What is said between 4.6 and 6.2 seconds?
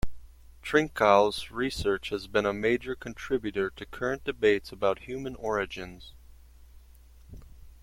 about human origins.